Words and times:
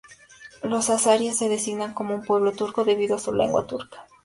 Los 0.63 0.89
azeríes 0.89 1.37
se 1.37 1.47
designan 1.47 1.93
como 1.93 2.15
un 2.15 2.23
pueblo 2.25 2.53
turco, 2.53 2.83
debido 2.83 3.17
a 3.17 3.19
su 3.19 3.31
lengua 3.35 3.67
turca. 3.67 4.07